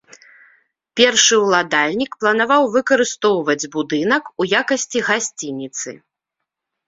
[0.99, 5.89] Першы ўладальнік планаваў выкарыстоўваць будынак у якасці гасцініцы.